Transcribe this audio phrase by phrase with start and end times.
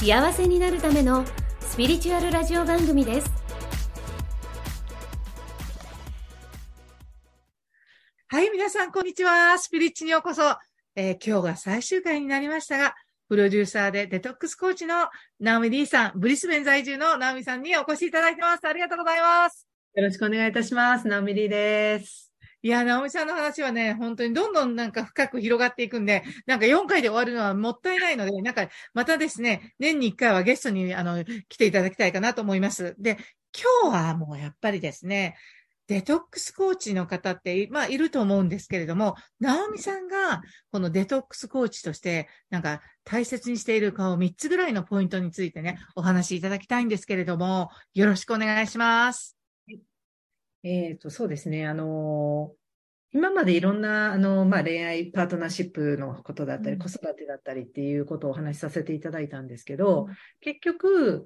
[0.00, 1.26] 幸せになるための
[1.60, 3.30] スピリチュアルラジオ番組です
[8.28, 9.58] はい、皆さん、こんにちは。
[9.58, 10.56] スピリッチにようこそ。
[10.96, 12.94] えー今日が最終回になりましたが、
[13.28, 18.66] プロデューサーでデトックスコーチのナオミ D さん、ブリスベン在住のナオミさんにお越しいただいてます。
[18.66, 19.68] ありがとうございます。
[19.96, 21.08] よろしくお願いいたします。
[21.08, 22.29] ナオミリーです。
[22.62, 32.94] いや、ナオミさんの話はね、本当にどんどんなんか深く広がっていくんで、なんか4回で終わるのはもったいないので、なんかまたですね、年に1回はゲストにあの来ていただきたいかなと思います。
[32.98, 33.18] で、
[33.82, 35.36] 今日はもうやっぱりですね、
[35.90, 40.40] デトックスコーチの方って、まあ、いると思うんですけれども、ナオミさんが、
[40.70, 49.36] このデトックスコーチとして、なんか、大切にしている顔3つぐらいのポイントについてね、お話しいただきたいんですけれども、よろしくお願いします。
[50.62, 51.66] えっ、と、そうですね。
[51.66, 52.52] あの
[53.12, 56.78] 今までいろんな、あのまあ、恋愛パートナーシップのことだったり、うん。
[56.78, 60.06] 子育てだったりっていうことをお話しさせていただいたんですけど、
[60.40, 61.24] 結局、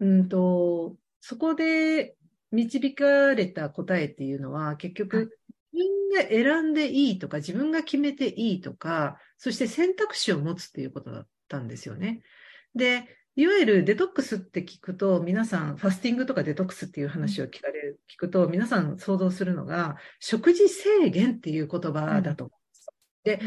[0.00, 2.16] うんと、そこで
[2.50, 5.38] 導かれた答えっていうのは、結局、
[5.72, 12.22] 自分が選んでいいとか、自分が決めていいとか、そして選択肢を持つっていうことだったんですよね。
[12.74, 13.04] で、
[13.40, 23.46] いわゆるデトックスって聞くと、皆さん、ファスティングとかデトックスっていう話を聞かれる、聞くと、皆さん想像するのが、食事制限っていう言葉だと思うんです。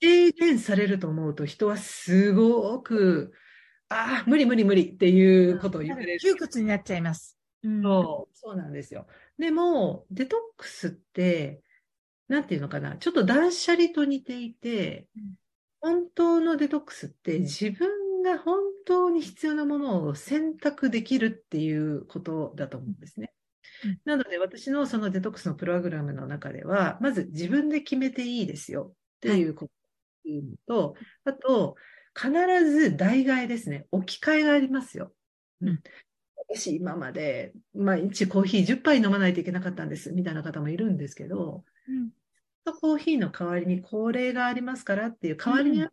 [0.00, 3.34] で、制限されると思うと、人はすごく、
[3.90, 6.20] ああ、無理無理無理っていうことを言われる。
[6.20, 7.38] 窮屈になっちゃいます。
[7.62, 9.06] うんそう、そうなんですよ。
[9.38, 11.60] でも、デトックスって、
[12.28, 15.34] なんていうのかな、ちょっと断捨離と似ていてうん、
[15.82, 23.32] 本当のデトックスって自分が本当に必要なものを選択できるっていうことだと思うんですね
[23.84, 24.00] うん。
[24.04, 29.76] なので、私のそのデトックスのプログラムの中では、まず自分で決めていいですよっていうことっ
[30.24, 31.76] ていうのと、あと、
[32.16, 32.30] 必
[32.70, 33.86] ず代替えですね。
[33.90, 35.12] 置き換えがありますよ。
[35.60, 35.80] うん
[36.46, 42.10] 私、今まで毎日コーヒー10杯飲まないといけなかったんです、みたいな方もいるんですけど、うん
[42.80, 45.90] コーヒーの代わりにこれがありますからっていう、代わりにあり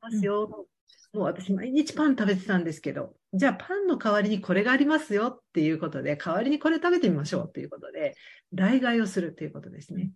[0.00, 0.66] ますよ。
[1.14, 8.16] もう私、毎日パン食べてたんですけど、じゃあパンの代わりにこれがありますよっていうことで、代わりにこれ食べてみましょうっていうことで、
[8.52, 10.10] 代替をするということですね。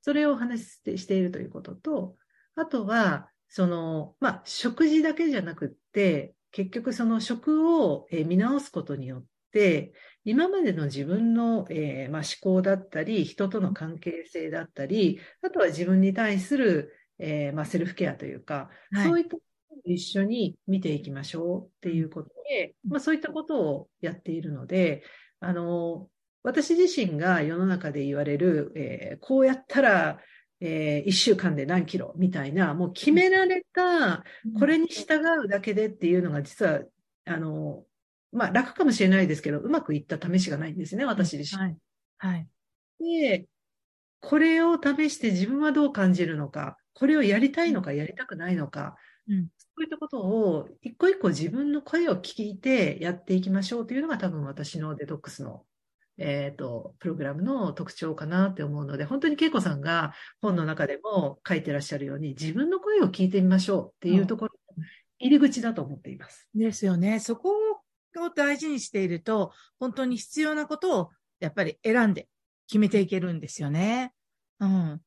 [0.00, 2.16] それをお話ししているということと、
[2.56, 9.92] あとは、その、まあ、食事だけじゃなくって、結局その食をえー見直すことによって、
[10.24, 19.36] 今までの自分の、えーまあ、思考だったり、人との関係性だったり、あとは自分に対する、えーまあ、セルフケアというか、はいそういった
[19.84, 25.02] 一緒に見ていきましょうっていうことで、まあ、そういったことをやっているので、
[25.40, 26.08] あの、
[26.42, 30.20] 私自身が世の中で言われる、えーこうやったら、
[30.60, 34.24] え1週間で何キロみたいな、もう決められた、
[34.58, 36.80] これに従うだけでっていうのが実は、
[37.24, 37.84] あの、
[38.32, 41.62] まあ楽かもしれないですけど、うまくいった試しがないんですね、私自身。
[41.62, 41.76] はい。
[42.18, 42.48] はい。
[43.00, 43.46] で、
[44.20, 48.96] これを試して自分はどう感じるのか、これをやりたいのかやりたくないのか、
[49.28, 55.64] うんそこういったことを一個一個自分の声を聞いてやっていきましょうというのが多分私のデトックスの、
[56.18, 60.12] えっと、プログラムの特徴かなって思うので、本当に恵子さんが
[60.42, 64.52] 本の中でも書いてらっしゃるように、自分の声を聞いてみましょうっていうところ、
[65.18, 66.48] 入り口だと思っています。
[66.54, 67.18] ですよね。
[67.18, 71.10] そこを大事にしていると、本当に必要なことを
[71.40, 72.28] やっぱり選んで
[72.68, 74.12] 決めていけるんですよね。
[74.60, 75.00] うん。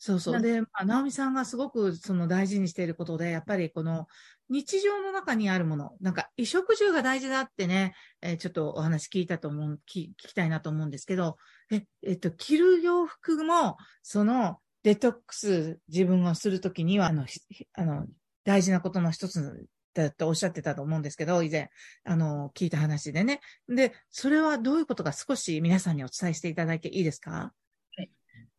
[0.00, 0.40] そうそう。
[0.40, 4.06] で、まあ、直美さんがすごくその大事にしていることで、やっぱりこの
[4.48, 11.36] 日常の中にあるもの、なんか衣食住が大事だってね、えーちょっとお話聞いたと思う、聞きたいなと思うんですけど、
[11.72, 17.26] え、えっと、着る洋服も、そのデトックス自分をするときには、あの、
[17.74, 18.06] あの、
[18.44, 21.70] 大事なことの一つだとおっしゃってたと思うんですけど、以前、
[22.04, 23.40] あの、聞いた話でね。
[23.68, 27.52] で、それはどういうことか少し皆さんにお伝えしていただいていいですか？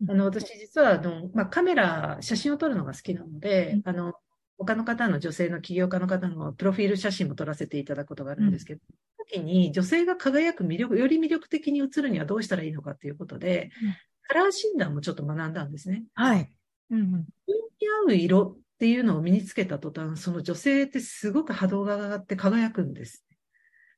[0.07, 4.13] あの、私実は、あの、まあ、カメラ、写真を撮るのが好きなので、あの、
[4.57, 8.81] 他の方の女性の起業家の方のプロフィール写真も撮らせていただくことがあるんですけど、
[9.17, 13.95] 時に女性が輝く魅力、より魅力的に映るにはどうしたらいいのかということで、うん
[14.29, 16.03] カラー診断もちょっと学んだんですね。
[16.13, 16.53] はい。
[16.91, 17.09] うんうん。
[17.47, 23.25] に合う色っていうのを身につけた途端、その女性ってすごく波動が上がって輝くんです。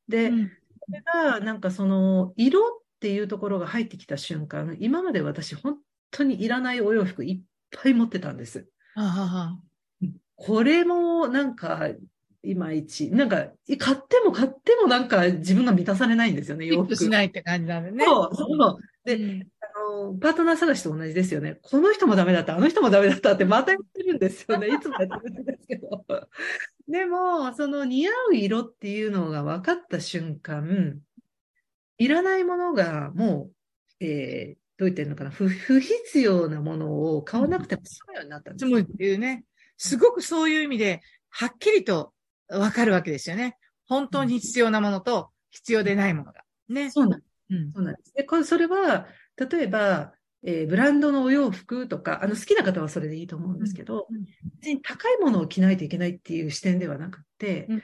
[0.08, 0.52] で、うん
[0.84, 2.72] それが、なんかその、色っ
[3.02, 5.78] ていうところが入ってきた瞬間、今まで私、本
[6.12, 7.42] 当にいらないお洋服いっ
[7.72, 8.68] ぱい持ってたんです。
[10.36, 11.90] これも、なんか、
[12.44, 13.48] いまいち、なんか、
[13.78, 16.96] 買っても買ってもなんか自分が満たされないんですよね、洋服。
[16.96, 18.04] しないって感じなんでね。
[18.04, 18.78] そう、そう。
[19.06, 21.60] で、うんあの、パートナー探しと同じですよね。
[21.62, 24.68] この人もダメだった、あの人もダメだったってまた言ってるんですよね。
[24.74, 26.06] いつもやってるんですけど。
[26.88, 31.00] でも、その似合う色っていうのが分かった瞬間、
[32.00, 33.52] いらないものがも
[34.00, 35.30] う、えー、どう言ってるのかな？
[35.30, 38.80] 不、不必要なものを買わなくても済むようになったんですよ。
[38.80, 39.44] っていうね。
[39.78, 42.14] すごくそういう意味で、はっきりと
[42.50, 43.58] わかるわけですよね。
[43.86, 46.42] 本当に必要なものと必要でないものが。
[46.68, 46.90] ね。
[46.90, 47.72] そうなんうん。
[47.74, 48.14] そうなんです。
[48.16, 49.06] で、これ、それは、
[49.38, 54.26] 例えば、えーブランドのお洋服とか、あの、好きな方はそれでいいと思うんですけど、うん
[54.62, 57.84] 別に高いものを着ないといけないっていう視点ではなくて、うん。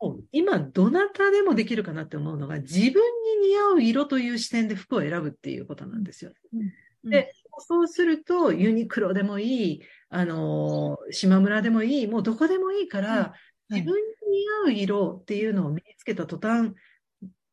[0.00, 3.02] もう今、どなたでもできるかなって思うのが、自分
[3.40, 6.32] に似合う色という視点で服を選ぶっていうことなんですよ。
[6.52, 6.72] うん
[7.04, 13.36] で、そうすると、ユニクロでもいい、あのー、島村でもいい、もうどこでもいいから、は
[13.70, 13.80] い。
[13.80, 14.00] 自分に
[14.30, 16.72] 似合う色っていうのを身につけた途端、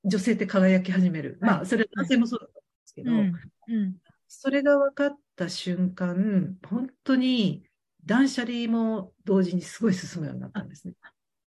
[0.03, 1.39] 女性って輝き始める。
[1.41, 1.49] はい。
[1.51, 3.41] まあ、それは男性もそうだと思うんです
[3.73, 4.08] けど。
[4.29, 7.63] それが分かった瞬間、本当に
[8.05, 10.93] 断捨離も同時にすごい進むようになったんですね。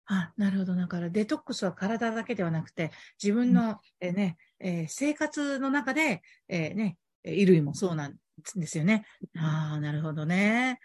[0.07, 0.75] あ、なるほど。
[0.75, 2.91] だから、デトックスは体だけではなくて、
[3.21, 8.15] 自分の、えーね、えー生活の中で、えーね、衣類もそうなん
[8.55, 9.05] ですよね。
[9.37, 10.79] ああ、なるほどね。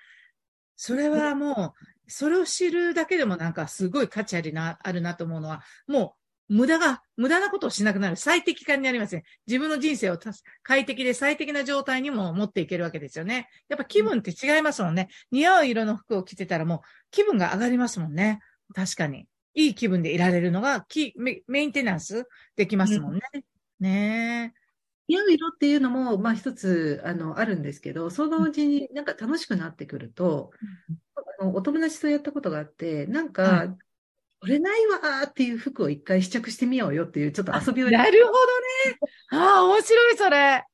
[0.77, 1.75] それはも
[2.07, 6.18] う、それを知るだけでもなんかすごい価値ありな、あるなと思うのは、もう、
[6.49, 8.17] 無駄が、無駄なことをしなくなる。
[8.17, 9.25] 最適化になりますね。
[9.47, 10.19] 自分の人生を
[10.63, 13.49] 快適で最適な状態にも持っていけるわけですよね。
[13.69, 15.09] やっぱ気分って違いますもんね。
[15.31, 16.81] 似合う色の服を着てたらもう
[17.11, 18.41] 気分が上がりますもんね。
[18.75, 19.27] 確かに。
[19.55, 23.21] いい気分でいられるのが、キメメンテナンスできますもんね。
[23.81, 24.55] ね
[25.09, 30.53] 似合う色っていうのも、まあ一つ、あの、あるんですけど、そのうちになんか楽しくなってくると、
[31.41, 33.77] あのお友達とやったことがあって、なんか、はい
[34.41, 37.91] これないわーっていう服を一回試着してみようよっていうちょっと遊びをえ。
[37.91, 38.37] なるほど
[38.91, 38.99] ね。
[39.31, 40.65] ああ、面白い、それ。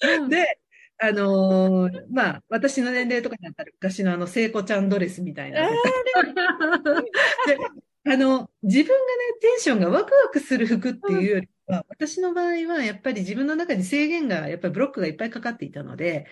[0.00, 0.58] うんで、
[0.98, 5.68] あのーまあ、私の年齢とかだったら昔のあの、聖子ちゃんドレスみたいな。
[7.46, 7.58] で、
[8.06, 16.26] あの、自分がね、テンションがワクワクする服っていうよりは、私の場合はやっぱり自分の中に制限が、やっぱりブロックがいっぱいかかっていたので、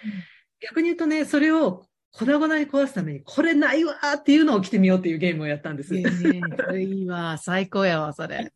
[0.61, 1.87] 逆に言うとね、それを
[2.19, 5.95] 粉々に壊すために、これないわーっていうのを着てみようっていうゲームをやったんです。
[5.95, 6.13] いいね
[6.57, 7.37] それいいわ。
[7.37, 8.53] 最高やわ、それ。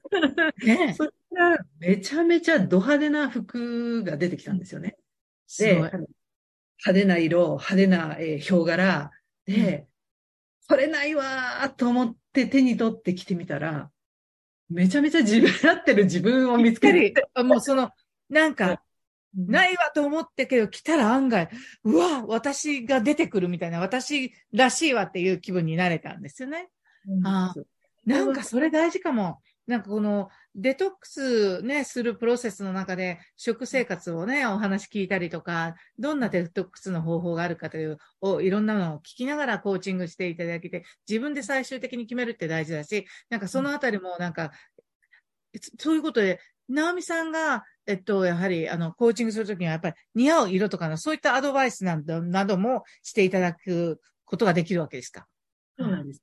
[0.65, 4.97] ねそしたら、めちゃめちゃド派手な服が出てきたんですよね。
[5.47, 5.99] すで、派
[6.95, 9.11] 手な色、派手な、えーヒョウ柄
[9.45, 9.87] で、
[10.67, 13.91] これないわーと思って手に取って着てみたら、
[14.71, 17.91] めちゃめちゃ自分合ってる自分を見つけぴったて、りもうその、
[18.31, 18.81] なんか、
[19.37, 21.49] なないわと思ったけど、来たら案外、
[21.85, 26.69] うわ、私が出てくるみたいな、私らしいわっていう気分になれたんですよね。
[27.25, 27.55] あ
[28.05, 29.41] なんかそれ大事かも。
[29.67, 44.51] なんかこのデトックスね、するプロセスの中で食生活をね、お話聞いたりとか、どんなデトックスの方法があるかという、をいろんなのを聞きながらコーチングしていただけて、自分で最終的に決めるって大事だし、なんかそのあたりもなんか、
[45.59, 55.27] そそういうことで、直美さんが、えっと、やはり、あの、コーチングするときには、やっぱり似合う色とかの、そういったアドバイスなどなどもしていただくことができるわけですか？
[55.79, 56.23] そうなんです。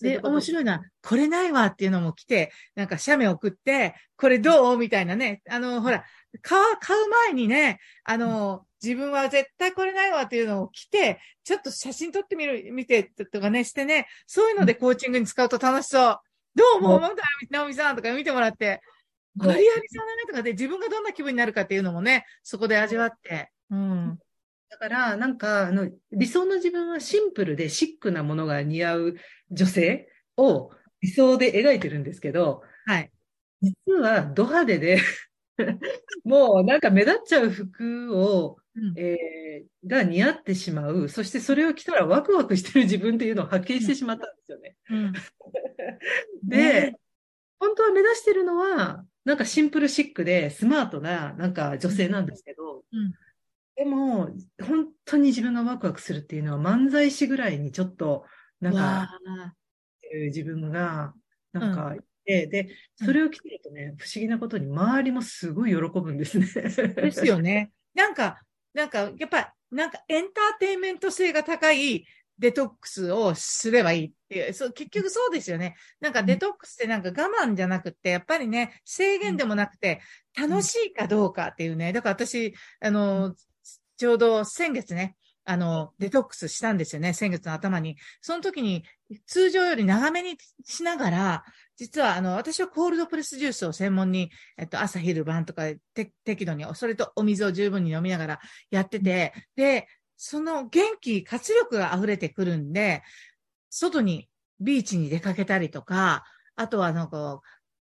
[0.00, 0.42] で、面い。
[0.42, 0.80] 白いな。
[1.02, 4.78] これないわっていうのも来て、なんか写メ送って、これどう？
[4.78, 5.42] みたいなね。
[5.50, 6.04] あの、ほら、
[6.40, 16.18] 買う、買う前にね、あの、自分は絶対これないわっていうのを来て、ちょっと写真撮ってみる、見てとかね、してね、そういうのでコーチングに使うと楽しそう。
[16.56, 18.96] どうも、うん思うんだよ、直美さんとか見てもらって、うん
[19.38, 23.52] ガリアリさんだねとかで自分がどんな気分になるかっていうのもね、そこで味わって。
[23.70, 24.18] うん。
[24.70, 29.16] だから、なんか、あの、理想の自分はシンプルでシックなものが似合う
[29.50, 30.08] 女性
[30.38, 30.70] を
[31.02, 33.10] 理想で描いてるんですけど、はい。
[33.60, 35.00] 実はド派手で、
[36.24, 41.08] もうなんか目立っちゃう服を、うんえーが似合ってしまう。
[41.08, 44.76] そしてそれを着たらワクワクしてる自分っていうのを発見してしまったんですよね。
[44.90, 45.12] うん。
[46.44, 46.56] で、
[46.90, 46.96] ね
[47.58, 53.12] 本当は目指してるのは、なんかシンプルシックでスマートな、なんか女性なんですけど、うん
[53.76, 58.24] でも、本当に自分がワクワクするっていうのは漫才師ぐらいにちょっと、
[58.58, 59.54] なんわか、あ
[60.30, 61.12] 自分が、
[61.52, 66.46] なんかいて、で、それを着てるとね、不思議なことに周りもすごい喜ぶんですね。
[66.96, 67.70] ですよね。
[67.94, 68.40] なんか、
[68.76, 72.04] なんか、やっぱ、なんかエンターテインメント性が高い
[72.38, 75.76] デトックスをすればいいっていう、そう、結局そうですよね。
[75.98, 80.02] なんかデトックスってなんか我慢じゃなくて、やっぱりね、制限でもなくて、
[80.38, 81.94] 楽しいかどうかっていうね。
[81.94, 83.34] だから私、あの、
[83.96, 85.16] ちょうど先月ね、
[85.46, 87.96] あの、デトックスしたんですよね、先月の頭に。
[88.20, 88.84] その時に、
[89.26, 91.44] 通常より長めにしながら、
[91.76, 95.62] 実は、あの、私はコールドプレスジュースを専門に、えっと、朝、昼、晩とか、
[96.24, 99.86] 適度に、それとお水を十分に飲みながらやってて、で、
[100.16, 103.04] その元気、活力が溢れてくるんで、
[103.70, 106.24] 外に、ビーチに出かけたりとか、
[106.56, 107.40] あとはなんか、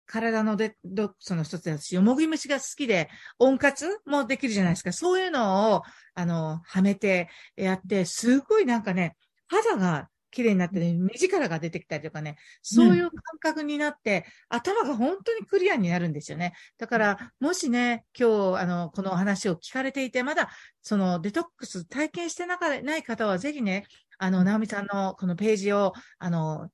[0.10, 4.92] 体のデックスの一つですし、よもぎ虫が好きで、温活もできるじゃないですか。
[4.92, 5.84] そういうのを、
[6.16, 9.16] あの、はめてやって、すごいなんかね、
[9.48, 16.54] 肌が綺麗になってね、目力が出てきたりとかね、そういう感覚になって、うん、頭が本当にクリアになるんですよね。
[16.80, 20.50] だから、もしね、今日、あの、この話を聞かれていて、まだ、
[20.82, 23.86] そのデトックス体験してなかない方は、ぜひね、
[24.18, 26.72] あの、ナオミさんのこのページを、あの、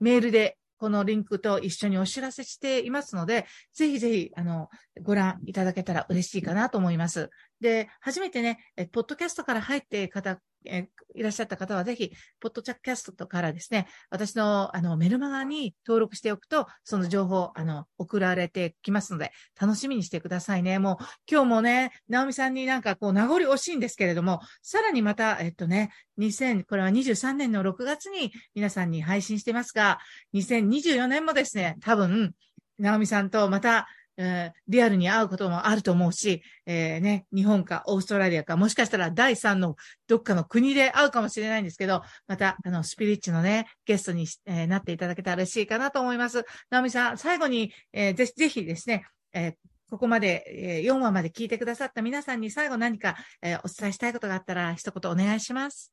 [0.00, 4.68] メールでこのリンクと一緒にお知らせしていますので、ぜひぜひ、あの、
[5.00, 7.30] ご覧いただけたら嬉しいかなと思います。
[7.58, 20.78] で、初めてね、えポッドキャストから入って方、えいらっしゃった方はぜひ、ポッドチャッキャストからですね、私のあのメルマガに登録しておくと、その情報、あの、送られてきますので、楽しみにしてくださいね。
[20.78, 29.98] もう、今日もね、直美さんになんかこう、名残惜しいんですけれども、さらにまた、えっとね、2000、これは23年の6月に皆さんに配信してますが、
[30.34, 32.34] 2024年もですね、多分、
[32.78, 46.44] 直美さんとまた、えー、リアルに会うこともあると思うし、えー、ね、日本かオーストラリアか、もしかしたら第三のどっかの国で会うかもしれないんですけど、また、あの、スピリッチのね、ゲストに、えー、なっていただけたら嬉しいかなと思います。
[46.70, 49.54] ナオミさん、最後に、えー、ぜひ、ぜひですね、え、
[49.90, 55.92] ここまで、え、4話まで聞いてくださった皆さんに最後何か、え、お伝えしたいことがあったら、一言お願いします。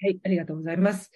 [0.00, 1.10] はい、ありがとうございます。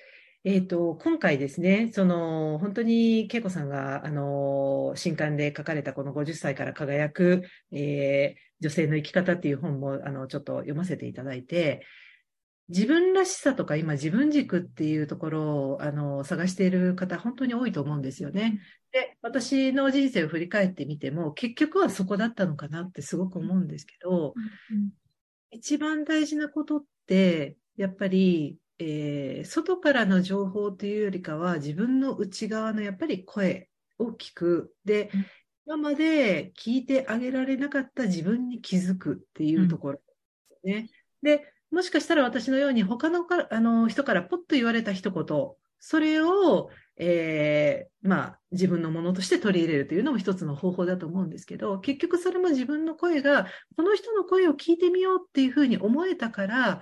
[0.45, 11.85] えっ、と、今回ですね、その、本当に恵子さんが、あの、新刊で書かれたこの50歳から輝く、えー、女性の生き方っていう本も、あの、ちょっと読ませていただいて、
[12.69, 18.61] 自分らしさとか今自分軸っていうところを、あの、探している方、本当に多いと思うんですよね。
[18.93, 24.35] で、私の人生を振り返ってみても、結局はそこだったのかなってすごく思うんですけど、
[24.71, 24.91] うんうん、
[25.51, 33.69] 一番大事なことって、やっぱりえー、外からの情報というよりかは、自分の内側のやっぱり声
[33.99, 34.75] を聞く。
[34.85, 35.11] で、
[35.67, 40.01] 今まで聞いてあげられなかった自分に気づくっていうところ
[40.65, 40.91] ね。
[41.23, 45.25] うん、で、もしかしたら私のように他のかあの人からポッと言われた一言、
[45.79, 56.81] それを、えー、まあ、自分のものとして取り入れるというのも一つの方法だと思うんですけど、結局それも自分の声が、この人の声を聞いてみようっていうふうに思えたから、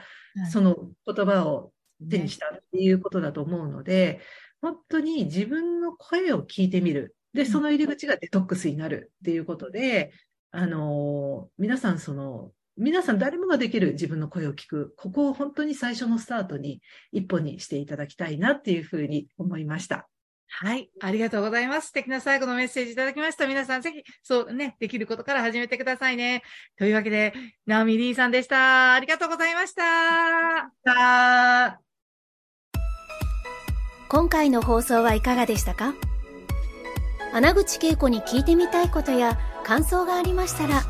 [0.51, 4.21] その言葉を手にしたっていうことだと思うので、
[4.61, 7.17] 本当に自分の声を聞いてみる。
[7.33, 10.13] で、その入り口がデトックスになるっていうことで、
[10.51, 14.95] あの、皆さんその、皆さん誰もができる自分の声を聞く。
[14.97, 16.81] ここを本当に最初のスタートに
[17.13, 20.09] 一歩にしていただきたいなっていうふうに思いました。
[20.49, 20.89] はい。
[21.01, 21.89] ありがとうございます。
[21.89, 23.47] 素敵な最後のメッセージいただきました。
[23.47, 26.43] 皆さんぜひ、そうね、できることから始めてくださいね。
[26.79, 27.35] というわけで、
[27.67, 28.95] ナオミリーさんでした。
[28.95, 31.81] ありがとうございました。
[34.09, 35.95] 今回の放送はいかがでしたか？
[37.33, 40.85] 穴口恵子に聞いてみたいことや感想がありましたら、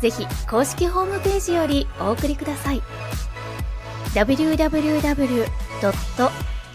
[0.00, 2.80] ぜひ公式ホームページよりお送りください。
[4.14, 5.50] www.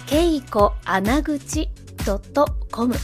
[0.05, 1.69] ケイコ穴口
[2.05, 2.95] .com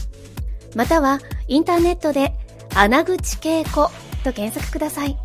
[0.74, 2.32] またはインターネットで
[2.74, 3.90] 穴口恵子
[4.24, 5.18] と検索ください。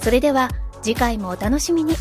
[0.00, 0.50] それでは
[0.82, 1.94] 次回もお楽しみに。